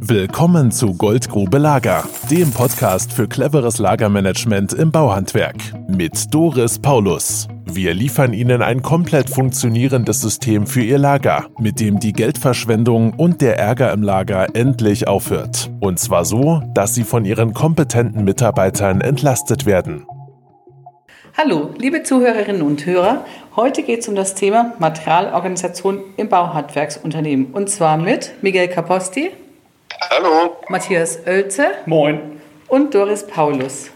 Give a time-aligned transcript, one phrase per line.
[0.00, 5.56] Willkommen zu Goldgrube Lager, dem Podcast für cleveres Lagermanagement im Bauhandwerk
[5.88, 7.48] mit Doris Paulus.
[7.64, 13.40] Wir liefern Ihnen ein komplett funktionierendes System für Ihr Lager, mit dem die Geldverschwendung und
[13.40, 15.70] der Ärger im Lager endlich aufhört.
[15.80, 20.06] Und zwar so, dass Sie von Ihren kompetenten Mitarbeitern entlastet werden.
[21.36, 23.24] Hallo, liebe Zuhörerinnen und Hörer.
[23.56, 27.52] Heute geht es um das Thema Materialorganisation im Bauhandwerksunternehmen.
[27.52, 29.30] Und zwar mit Miguel Caposti.
[30.00, 30.56] Hallo.
[30.68, 31.72] Matthias Oelze.
[31.86, 32.40] Moin.
[32.68, 33.90] Und Doris Paulus.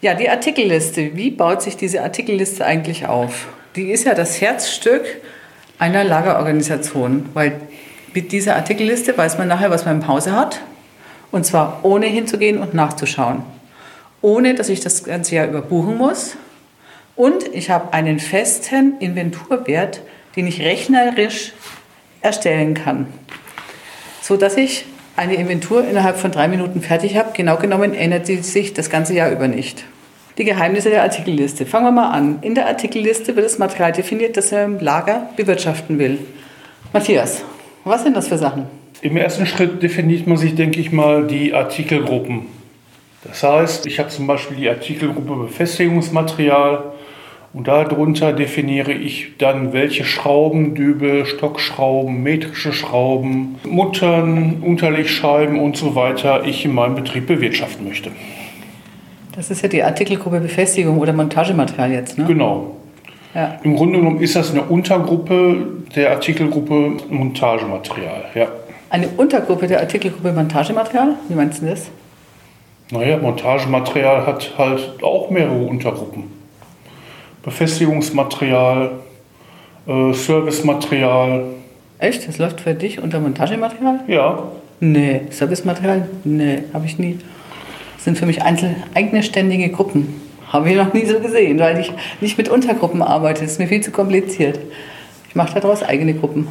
[0.00, 1.16] Ja, die Artikelliste.
[1.16, 3.48] Wie baut sich diese Artikelliste eigentlich auf?
[3.74, 5.02] Die ist ja das Herzstück
[5.78, 7.60] einer Lagerorganisation, weil
[8.14, 10.60] mit dieser Artikelliste weiß man nachher, was man im Hause hat.
[11.32, 13.42] Und zwar ohne hinzugehen und nachzuschauen.
[14.22, 16.36] Ohne, dass ich das ganze Jahr überbuchen muss.
[17.16, 20.00] Und ich habe einen festen Inventurwert,
[20.36, 21.54] den ich rechnerisch
[22.20, 23.12] erstellen kann.
[24.22, 24.84] So dass ich
[25.18, 27.30] eine Inventur innerhalb von drei Minuten fertig habe.
[27.34, 29.84] Genau genommen ändert sie sich das ganze Jahr über nicht.
[30.38, 31.66] Die Geheimnisse der Artikelliste.
[31.66, 32.38] Fangen wir mal an.
[32.42, 36.18] In der Artikelliste wird das Material definiert, das er im Lager bewirtschaften will.
[36.92, 37.42] Matthias,
[37.84, 38.66] was sind das für Sachen?
[39.02, 42.46] Im ersten Schritt definiert man sich, denke ich mal, die Artikelgruppen.
[43.24, 46.92] Das heißt, ich habe zum Beispiel die Artikelgruppe Befestigungsmaterial,
[47.54, 55.94] und darunter definiere ich dann, welche Schrauben, Dübel, Stockschrauben, metrische Schrauben, Muttern, Unterlegscheiben und so
[55.94, 58.10] weiter ich in meinem Betrieb bewirtschaften möchte.
[59.34, 62.26] Das ist ja die Artikelgruppe Befestigung oder Montagematerial jetzt, ne?
[62.26, 62.76] Genau.
[63.34, 63.58] Ja.
[63.62, 68.48] Im Grunde genommen ist das eine Untergruppe der Artikelgruppe Montagematerial, ja.
[68.90, 71.14] Eine Untergruppe der Artikelgruppe Montagematerial?
[71.28, 71.90] Wie meinst du das?
[72.90, 76.37] Naja, Montagematerial hat halt auch mehrere Untergruppen.
[77.48, 78.90] Befestigungsmaterial,
[79.86, 81.44] äh, Servicematerial.
[81.98, 82.28] Echt?
[82.28, 84.00] Das läuft für dich unter Montagematerial?
[84.06, 84.42] Ja.
[84.80, 86.06] Nee, Servicematerial?
[86.24, 87.18] Nee, habe ich nie.
[87.94, 90.20] Das sind für mich einzel eigene ständige Gruppen.
[90.52, 93.40] Habe ich noch nie so gesehen, weil ich nicht mit Untergruppen arbeite.
[93.42, 94.58] Das ist mir viel zu kompliziert.
[95.30, 96.48] Ich mache daraus eigene Gruppen.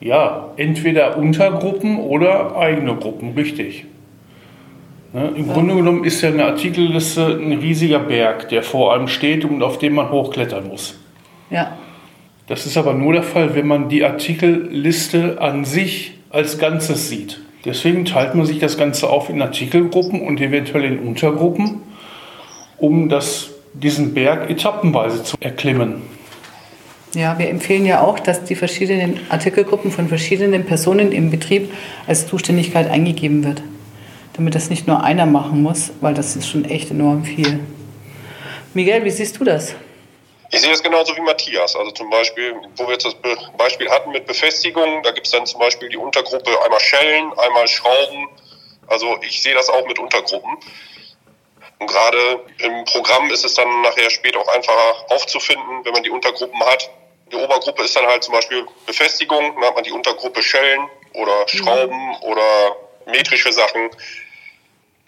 [0.00, 3.86] Ja, entweder Untergruppen oder eigene Gruppen, richtig.
[5.12, 5.32] Ne?
[5.34, 5.52] Im ja.
[5.54, 9.78] Grunde genommen ist ja eine Artikelliste ein riesiger Berg, der vor einem steht und auf
[9.78, 10.98] dem man hochklettern muss.
[11.50, 11.76] Ja.
[12.46, 17.40] Das ist aber nur der Fall, wenn man die Artikelliste an sich als Ganzes sieht.
[17.64, 21.82] Deswegen teilt man sich das Ganze auf in Artikelgruppen und eventuell in Untergruppen,
[22.78, 26.02] um das, diesen Berg etappenweise zu erklimmen.
[27.14, 31.72] Ja, wir empfehlen ja auch, dass die verschiedenen Artikelgruppen von verschiedenen Personen im Betrieb
[32.06, 33.62] als Zuständigkeit eingegeben wird
[34.38, 37.58] damit das nicht nur einer machen muss, weil das ist schon echt enorm viel.
[38.72, 39.74] Miguel, wie siehst du das?
[40.50, 41.74] Ich sehe es genauso wie Matthias.
[41.74, 43.16] Also zum Beispiel, wo wir jetzt das
[43.58, 47.66] Beispiel hatten mit Befestigung, da gibt es dann zum Beispiel die Untergruppe einmal Schellen, einmal
[47.66, 48.28] Schrauben.
[48.86, 50.56] Also ich sehe das auch mit Untergruppen.
[51.80, 56.10] Und gerade im Programm ist es dann nachher später auch einfacher aufzufinden, wenn man die
[56.10, 56.88] Untergruppen hat.
[57.32, 61.46] Die Obergruppe ist dann halt zum Beispiel Befestigung, dann hat man die Untergruppe Schellen oder
[61.48, 62.22] Schrauben mhm.
[62.22, 62.76] oder
[63.06, 63.90] metrische Sachen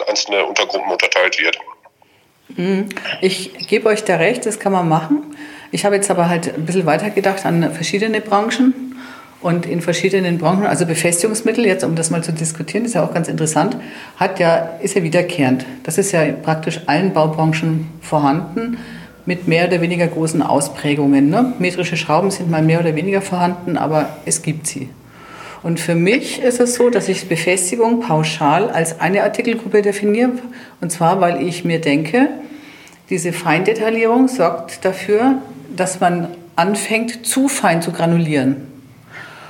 [0.08, 1.58] einzelne Untergruppen unterteilt wird.
[2.56, 2.88] Mhm.
[3.20, 5.36] Ich gebe euch da recht, das kann man machen.
[5.72, 8.96] Ich habe jetzt aber halt ein bisschen weiter gedacht an verschiedene Branchen
[9.40, 13.14] und in verschiedenen Branchen, also Befestigungsmittel, jetzt um das mal zu diskutieren, ist ja auch
[13.14, 13.76] ganz interessant,
[14.16, 15.64] hat ja, ist ja wiederkehrend.
[15.84, 18.78] Das ist ja in praktisch allen Baubranchen vorhanden
[19.26, 21.30] mit mehr oder weniger großen Ausprägungen.
[21.30, 21.54] Ne?
[21.58, 24.90] Metrische Schrauben sind mal mehr oder weniger vorhanden, aber es gibt sie.
[25.62, 30.32] Und für mich ist es so, dass ich Befestigung pauschal als eine Artikelgruppe definiere.
[30.80, 32.28] Und zwar, weil ich mir denke,
[33.10, 35.42] diese Feindetaillierung sorgt dafür,
[35.76, 38.68] dass man anfängt, zu fein zu granulieren.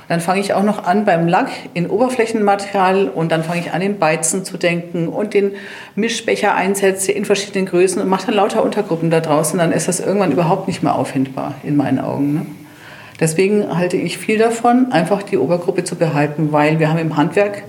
[0.09, 3.81] Dann fange ich auch noch an beim Lack in Oberflächenmaterial und dann fange ich an,
[3.81, 5.53] in Beizen zu denken und den
[5.95, 9.57] Mischbecher einsetze in verschiedenen Größen und mache dann lauter Untergruppen da draußen.
[9.57, 12.33] Dann ist das irgendwann überhaupt nicht mehr auffindbar in meinen Augen.
[12.33, 12.45] Ne?
[13.21, 17.63] Deswegen halte ich viel davon, einfach die Obergruppe zu behalten, weil wir haben im Handwerk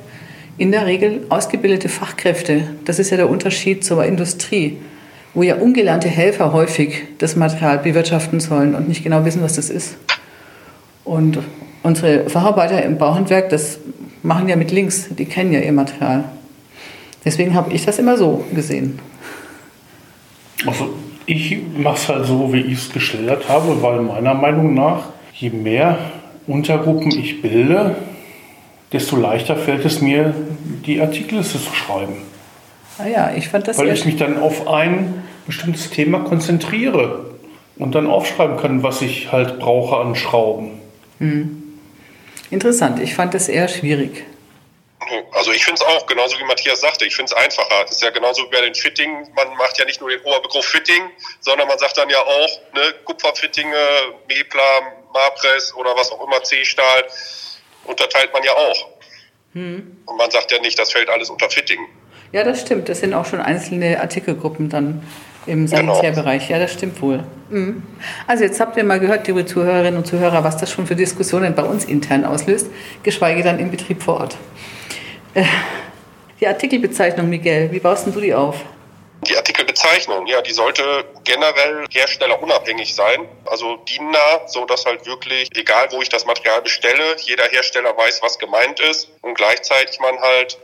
[0.56, 2.70] in der Regel ausgebildete Fachkräfte.
[2.86, 4.78] Das ist ja der Unterschied zur Industrie,
[5.34, 9.68] wo ja ungelernte Helfer häufig das Material bewirtschaften sollen und nicht genau wissen, was das
[9.68, 9.96] ist.
[11.04, 11.38] Und
[11.82, 13.78] unsere Facharbeiter im Bauhandwerk, das
[14.22, 16.24] machen ja mit links, die kennen ja ihr Material.
[17.26, 18.98] Deswegen habe ich das immer so gesehen.
[20.66, 20.94] Also
[21.26, 25.50] ich mache es halt so, wie ich es geschildert habe, weil meiner Meinung nach je
[25.50, 25.98] mehr
[26.46, 27.96] Untergruppen ich bilde,
[28.92, 30.34] desto leichter fällt es mir,
[30.86, 32.22] die Artikelliste zu schreiben.
[32.98, 37.32] Ah ja, ich fand das Weil ich mich dann auf ein bestimmtes Thema konzentriere
[37.76, 40.80] und dann aufschreiben kann, was ich halt brauche an Schrauben.
[41.18, 41.62] Hm.
[42.50, 44.24] Interessant, ich fand das eher schwierig.
[45.32, 47.84] Also ich finde es auch, genauso wie Matthias sagte, ich finde es einfacher.
[47.84, 49.10] Es ist ja genauso wie bei den Fitting.
[49.34, 52.94] Man macht ja nicht nur den Oberbegriff Fitting, sondern man sagt dann ja auch ne,
[53.04, 53.74] Kupferfittinge,
[54.28, 57.04] Mepler, Marpress oder was auch immer, C-Stahl,
[57.84, 58.88] unterteilt man ja auch.
[59.54, 59.98] Hm.
[60.06, 61.80] Und man sagt ja nicht, das fällt alles unter Fitting.
[62.32, 62.88] Ja, das stimmt.
[62.88, 65.06] Das sind auch schon einzelne Artikelgruppen dann
[65.46, 65.94] im genau.
[65.94, 66.48] Sanitärbereich.
[66.48, 67.24] Ja, das stimmt wohl.
[67.50, 67.82] Mhm.
[68.26, 71.54] Also jetzt habt ihr mal gehört, liebe Zuhörerinnen und Zuhörer, was das schon für Diskussionen
[71.54, 72.68] bei uns intern auslöst,
[73.02, 74.36] geschweige dann im Betrieb vor Ort.
[75.34, 75.44] Äh,
[76.40, 78.56] die Artikelbezeichnung, Miguel, wie baust du die auf?
[79.28, 79.36] Die
[79.92, 86.00] Artikelbezeichnung, ja, die sollte generell herstellerunabhängig sein, also DIN-nah, so dass halt wirklich, egal wo
[86.00, 90.58] ich das Material bestelle, jeder Hersteller weiß, was gemeint ist und gleichzeitig man halt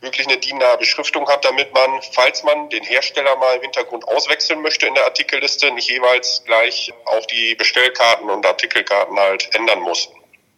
[0.00, 4.62] wirklich eine DIN-nahe Beschriftung hat, damit man, falls man den Hersteller mal im Hintergrund auswechseln
[4.62, 10.08] möchte in der Artikelliste, nicht jeweils gleich auch die Bestellkarten und Artikelkarten halt ändern muss.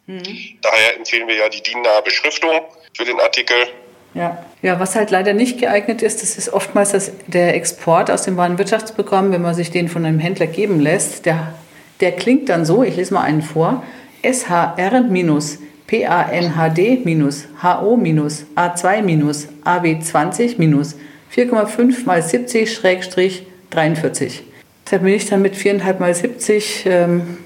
[0.05, 0.59] Mhm.
[0.61, 3.67] Daher empfehlen wir ja die DIN-nahe Beschriftung für den Artikel
[4.13, 4.45] ja.
[4.61, 8.37] ja, was halt leider nicht geeignet ist, das ist oftmals das, der Export aus dem
[8.37, 11.25] Warenwirtschaftsprogramm, wenn man sich den von einem Händler geben lässt.
[11.25, 11.53] Der,
[12.01, 13.83] der klingt dann so, ich lese mal einen vor,
[14.23, 20.95] SHR minus PANHD minus HO minus A2 minus AB20 minus
[21.35, 24.43] 4,5 mal 70 Schrägstrich 43.
[24.85, 27.37] Deshalb bin ich dann mit 4,5 mal 70 ähm,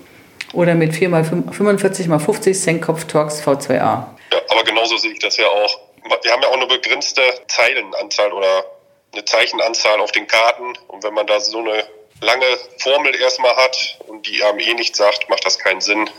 [0.54, 3.72] oder mit 4 mal 45 mal 50 Senkkopf Torx V2A.
[3.72, 4.06] Ja,
[4.50, 5.85] aber genauso sehe ich das ja auch
[6.22, 8.66] wir haben ja auch eine begrenzte Zeilenanzahl oder
[9.14, 10.74] eine Zeichenanzahl auf den Karten.
[10.88, 11.84] Und wenn man da so eine
[12.22, 12.46] lange
[12.78, 16.10] Formel erstmal hat und die einem eh nicht sagt, macht das keinen Sinn,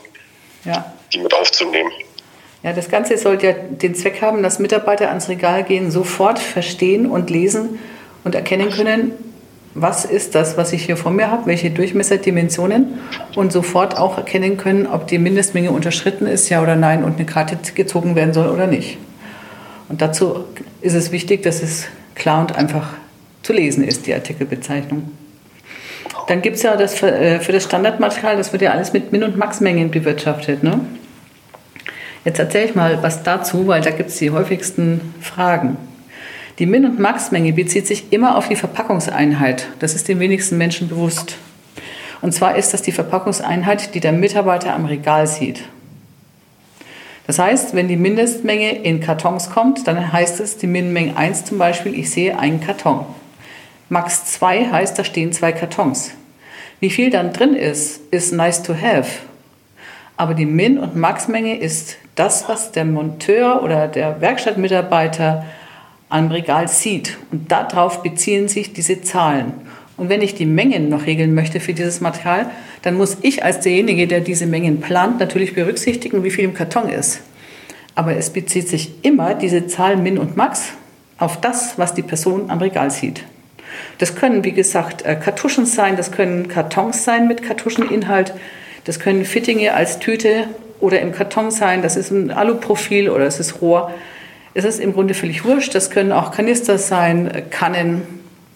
[0.65, 0.93] ja.
[1.13, 1.93] die mit aufzunehmen.
[2.63, 7.09] Ja, das Ganze sollte ja den Zweck haben, dass Mitarbeiter ans Regal gehen, sofort verstehen
[7.09, 7.79] und lesen
[8.25, 9.13] und erkennen können,
[9.75, 12.99] was ist das, was ich hier vor mir habe, welche Durchmesserdimensionen
[13.37, 17.27] und sofort auch erkennen können, ob die Mindestmenge unterschritten ist, ja oder nein, und eine
[17.27, 18.97] Karte gezogen werden soll oder nicht.
[19.89, 20.45] Und dazu
[20.81, 22.95] ist es wichtig, dass es klar und einfach
[23.43, 25.11] zu lesen ist, die Artikelbezeichnung.
[26.27, 29.13] Dann gibt es ja das für, äh, für, das Standardmaterial, das wird ja alles mit
[29.13, 30.63] Min- und Maxmengen bewirtschaftet.
[30.63, 30.81] Ne?
[32.25, 35.77] Jetzt erzähle ich mal was dazu, weil da gibt es die häufigsten Fragen.
[36.59, 39.69] Die Min- und Maxmenge bezieht sich immer auf die Verpackungseinheit.
[39.79, 41.37] Das ist den wenigsten Menschen bewusst.
[42.23, 45.63] Und zwar ist das die Verpackungseinheit, die der Mitarbeiter am Regal sieht.
[47.27, 51.59] Das heißt, wenn die Mindestmenge in Kartons kommt, dann heißt es die Minmenge 1 zum
[51.59, 53.05] Beispiel, ich sehe einen Karton.
[53.89, 56.13] Max 2 heißt, da stehen zwei Kartons.
[56.81, 59.11] Wie viel dann drin ist, ist nice to have.
[60.17, 65.45] Aber die Min- und Max-Menge ist das, was der Monteur oder der Werkstattmitarbeiter
[66.09, 67.19] am Regal sieht.
[67.31, 69.53] Und darauf beziehen sich diese Zahlen.
[69.97, 72.51] Und wenn ich die Mengen noch regeln möchte für dieses Material,
[72.83, 76.89] dann muss ich als derjenige, der diese Mengen plant, natürlich berücksichtigen, wie viel im Karton
[76.89, 77.21] ist.
[77.95, 80.73] Aber es bezieht sich immer diese Zahl Min und Max
[81.19, 83.25] auf das, was die Person am Regal sieht.
[83.99, 88.35] Das können, wie gesagt, äh, Kartuschen sein, das können Kartons sein mit Kartuscheninhalt,
[88.85, 90.45] das können Fittinge als Tüte
[90.81, 93.91] oder im Karton sein, das ist ein Aluprofil oder es ist Rohr.
[94.53, 98.03] Es ist im Grunde völlig wurscht, das können auch Kanister sein, äh, Kannen,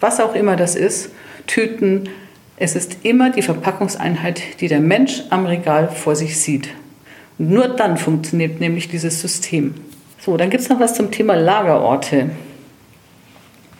[0.00, 1.10] was auch immer das ist.
[1.46, 2.08] Tüten.
[2.56, 6.68] Es ist immer die Verpackungseinheit, die der Mensch am Regal vor sich sieht.
[7.38, 9.74] Und nur dann funktioniert nämlich dieses System.
[10.20, 12.30] So, dann gibt es noch was zum Thema Lagerorte.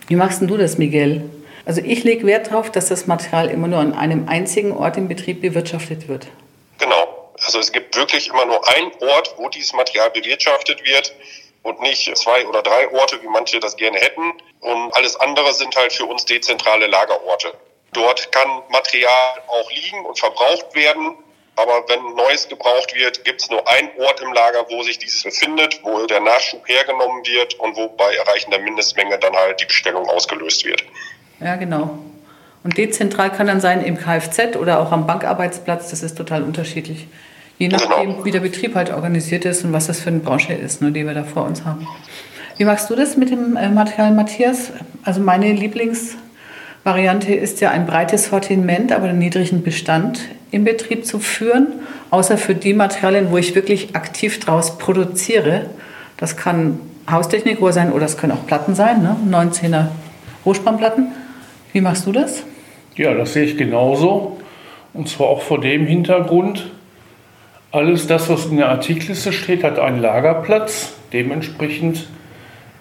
[0.07, 1.29] Wie machst du das, Miguel?
[1.65, 5.07] Also ich lege Wert darauf, dass das Material immer nur an einem einzigen Ort im
[5.07, 6.27] Betrieb bewirtschaftet wird.
[6.79, 7.31] Genau.
[7.43, 11.13] Also es gibt wirklich immer nur einen Ort, wo dieses Material bewirtschaftet wird
[11.63, 14.33] und nicht zwei oder drei Orte, wie manche das gerne hätten.
[14.61, 17.53] Und alles andere sind halt für uns dezentrale Lagerorte.
[17.93, 21.15] Dort kann Material auch liegen und verbraucht werden.
[21.57, 25.21] Aber wenn Neues gebraucht wird, gibt es nur einen Ort im Lager, wo sich dieses
[25.23, 29.65] befindet, wo der Nachschub hergenommen wird und wo bei Erreichen der Mindestmenge dann halt die
[29.65, 30.83] Bestellung ausgelöst wird.
[31.39, 31.99] Ja, genau.
[32.63, 37.07] Und dezentral kann dann sein im Kfz oder auch am Bankarbeitsplatz, das ist total unterschiedlich.
[37.61, 37.83] Je genau.
[37.87, 38.25] nachdem, genau.
[38.25, 41.05] wie der Betrieb halt organisiert ist und was das für eine Branche ist, ne, die
[41.05, 41.85] wir da vor uns haben.
[42.57, 44.71] Wie machst du das mit dem äh, Material, Matthias?
[45.03, 51.19] Also meine Lieblingsvariante ist ja ein breites Sortiment, aber einen niedrigen Bestand im Betrieb zu
[51.19, 51.67] führen,
[52.09, 55.69] außer für die Materialien, wo ich wirklich aktiv daraus produziere.
[56.17, 56.79] Das kann
[57.11, 59.15] Haustechnikrohr sein oder es können auch Platten sein, ne?
[59.29, 59.89] 19er
[60.47, 61.09] Rohspannplatten.
[61.73, 62.41] Wie machst du das?
[62.95, 64.39] Ja, das sehe ich genauso.
[64.95, 66.71] Und zwar auch vor dem Hintergrund,
[67.71, 70.93] alles das, was in der Artikelliste steht, hat einen Lagerplatz.
[71.13, 72.07] Dementsprechend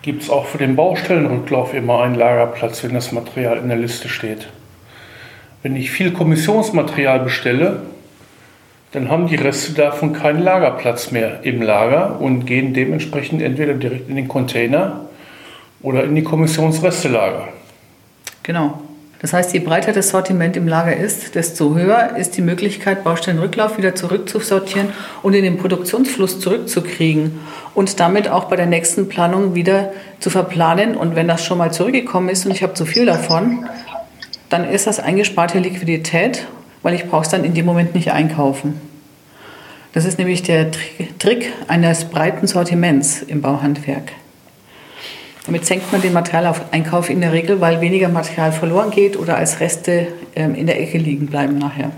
[0.03, 4.09] gibt es auch für den Baustellenrücklauf immer einen Lagerplatz, wenn das Material in der Liste
[4.09, 4.49] steht.
[5.63, 7.83] Wenn ich viel Kommissionsmaterial bestelle,
[8.93, 14.09] dann haben die Reste davon keinen Lagerplatz mehr im Lager und gehen dementsprechend entweder direkt
[14.09, 15.03] in den Container
[15.83, 17.49] oder in die Kommissionsrestelager.
[18.43, 18.81] Genau.
[19.23, 23.77] Das heißt, je breiter das Sortiment im Lager ist, desto höher ist die Möglichkeit, Baustellenrücklauf
[23.77, 24.89] wieder zurückzusortieren
[25.23, 27.39] und in den Produktionsfluss zurückzukriegen
[27.75, 30.97] und damit auch bei der nächsten Planung wieder zu verplanen.
[30.97, 33.67] Und wenn das schon mal zurückgekommen ist und ich habe zu viel davon,
[34.49, 36.47] dann ist das eingesparte Liquidität,
[36.83, 38.81] weil ich brauche es dann in dem Moment nicht einkaufen.
[39.93, 40.71] Das ist nämlich der
[41.19, 44.13] Trick eines breiten Sortiments im Bauhandwerk.
[45.47, 49.61] Damit senkt man den Materialeinkauf in der Regel, weil weniger Material verloren geht oder als
[49.61, 51.91] Reste ähm, in der Ecke liegen bleiben nachher.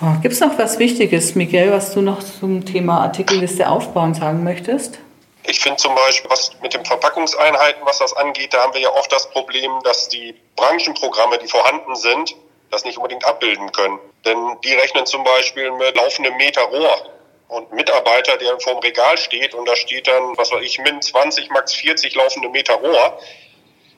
[0.00, 4.44] Oh, Gibt es noch was Wichtiges, Miguel, was du noch zum Thema Artikelliste aufbauen sagen
[4.44, 5.00] möchtest?
[5.44, 8.90] Ich finde zum Beispiel, was mit den Verpackungseinheiten, was das angeht, da haben wir ja
[8.90, 12.36] oft das Problem, dass die Branchenprogramme, die vorhanden sind,
[12.70, 13.98] das nicht unbedingt abbilden können.
[14.24, 17.17] Denn die rechnen zum Beispiel mit laufendem Meter Rohr
[17.48, 21.50] und Mitarbeiter, der vorm Regal steht und da steht dann, was weiß ich, min 20,
[21.50, 23.18] max 40 laufende Meter Rohr,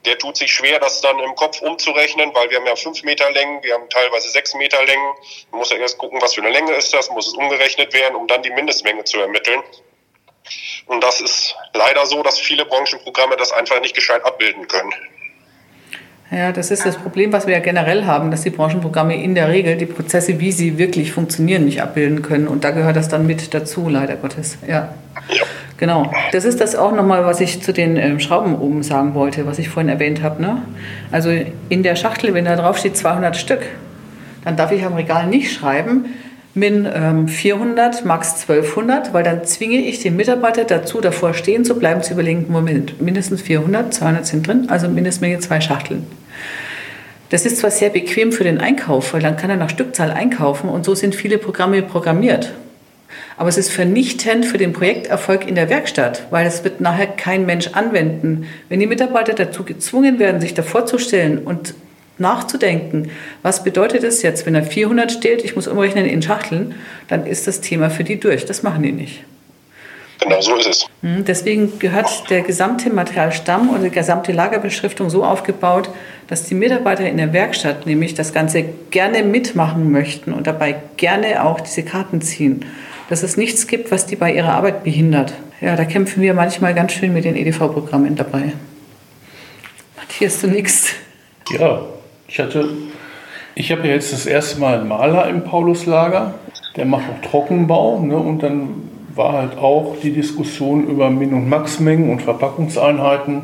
[0.05, 3.31] der tut sich schwer, das dann im Kopf umzurechnen, weil wir haben ja fünf Meter
[3.33, 5.15] Längen, wir haben teilweise sechs Meter Längen.
[5.51, 8.15] Man muss ja erst gucken, was für eine Länge ist das, muss es umgerechnet werden,
[8.15, 9.63] um dann die Mindestmenge zu ermitteln.
[10.87, 14.93] Und das ist leider so, dass viele Branchenprogramme das einfach nicht gescheit abbilden können.
[16.31, 19.49] Ja, das ist das Problem, was wir ja generell haben, dass die Branchenprogramme in der
[19.49, 22.47] Regel die Prozesse, wie sie wirklich funktionieren, nicht abbilden können.
[22.47, 24.57] Und da gehört das dann mit dazu, leider Gottes.
[24.67, 24.91] Ja.
[25.29, 25.45] ja.
[25.77, 26.13] Genau.
[26.31, 29.59] Das ist das auch nochmal, was ich zu den ähm, Schrauben oben sagen wollte, was
[29.59, 30.41] ich vorhin erwähnt habe.
[30.41, 30.63] Ne?
[31.11, 31.31] Also
[31.69, 33.63] in der Schachtel, wenn da drauf steht 200 Stück,
[34.45, 36.05] dann darf ich am Regal nicht schreiben,
[36.53, 41.79] Min ähm, 400, Max 1200, weil dann zwinge ich den Mitarbeiter dazu, davor stehen zu
[41.79, 46.05] bleiben, zu überlegen, Moment, mindestens 400, 200 sind drin, also Mindestmenge zwei Schachteln.
[47.31, 50.69] Das ist zwar sehr bequem für den Einkauf, weil dann kann er nach Stückzahl einkaufen
[50.69, 52.53] und so sind viele Programme programmiert.
[53.37, 57.47] Aber es ist vernichtend für den Projekterfolg in der Werkstatt, weil es wird nachher kein
[57.47, 58.47] Mensch anwenden.
[58.69, 61.75] Wenn die Mitarbeiter dazu gezwungen werden, sich davor zu stellen und
[62.19, 63.11] nachzudenken,
[63.43, 66.75] was bedeutet es jetzt, wenn er 400 steht, ich muss umrechnen in Schachteln,
[67.09, 68.45] dann ist das Thema für die durch.
[68.45, 69.25] Das machen die nicht.
[70.21, 70.87] Genau so ist es.
[71.03, 75.89] Hm, deswegen gehört der gesamte Materialstamm und die gesamte Lagerbeschriftung so aufgebaut,
[76.29, 81.43] dass die Mitarbeiter in der Werkstatt nämlich das Ganze gerne mitmachen möchten und dabei gerne
[81.45, 82.67] auch diese Karten ziehen.
[83.09, 85.33] Dass es nichts gibt, was die bei ihrer Arbeit behindert.
[85.61, 88.53] Ja, da kämpfen wir manchmal ganz schön mit den EDV-Programmen dabei.
[89.97, 90.95] Matthias, du nix.
[91.59, 91.81] Ja,
[92.29, 92.69] ich hatte,
[93.55, 96.35] ich habe ja jetzt das erste Mal einen Maler im Pauluslager,
[96.77, 98.90] der macht auch Trockenbau ne, und dann
[99.21, 103.43] war halt auch die Diskussion über Min- und Maxmengen und Verpackungseinheiten.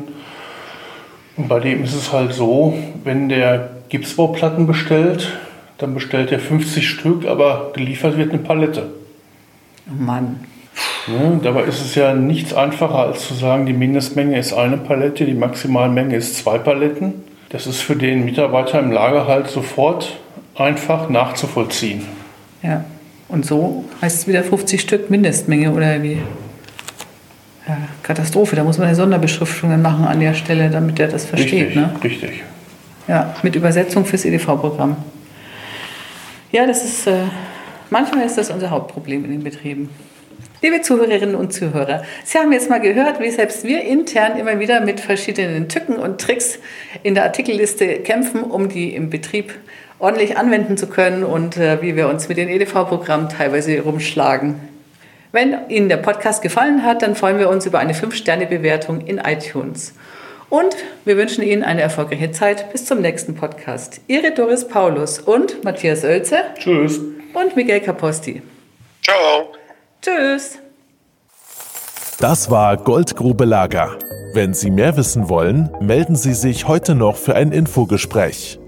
[1.37, 5.37] Und bei dem ist es halt so, wenn der Gipsbauplatten bestellt,
[5.77, 8.89] dann bestellt er 50 Stück, aber geliefert wird eine Palette.
[9.87, 10.39] Oh Mann.
[11.05, 15.25] Ne, dabei ist es ja nichts einfacher, als zu sagen, die Mindestmenge ist eine Palette,
[15.25, 17.13] die Maximalmenge ist zwei Paletten.
[17.49, 20.17] Das ist für den Mitarbeiter im Lager halt sofort
[20.55, 22.01] einfach nachzuvollziehen.
[22.63, 22.83] Ja,
[23.29, 26.19] und so heißt es wieder 50 Stück Mindestmenge oder wie?
[27.67, 31.67] Ja, Katastrophe, da muss man eine Sonderbeschriftungen machen an der Stelle, damit er das versteht.
[31.67, 31.91] Richtig, ne?
[32.03, 32.43] richtig.
[33.07, 34.95] Ja, mit Übersetzung fürs EDV-Programm.
[36.51, 37.23] Ja, das ist, äh,
[37.89, 39.89] manchmal ist das unser Hauptproblem in den Betrieben.
[40.61, 44.81] Liebe Zuhörerinnen und Zuhörer, Sie haben jetzt mal gehört, wie selbst wir intern immer wieder
[44.81, 46.59] mit verschiedenen Tücken und Tricks
[47.03, 49.53] in der Artikelliste kämpfen, um die im Betrieb
[49.99, 54.55] ordentlich anwenden zu können und äh, wie wir uns mit den EDV-Programmen teilweise rumschlagen.
[55.31, 59.93] Wenn Ihnen der Podcast gefallen hat, dann freuen wir uns über eine 5-Sterne-Bewertung in iTunes.
[60.49, 62.71] Und wir wünschen Ihnen eine erfolgreiche Zeit.
[62.71, 63.99] Bis zum nächsten Podcast.
[64.07, 66.37] Ihre Doris Paulus und Matthias Oelze.
[66.57, 66.99] Tschüss.
[67.33, 68.41] Und Miguel Caposti.
[69.03, 69.51] Ciao.
[70.01, 70.59] Tschüss.
[72.19, 73.97] Das war Goldgrube Lager.
[74.33, 78.59] Wenn Sie mehr wissen wollen, melden Sie sich heute noch für ein Infogespräch.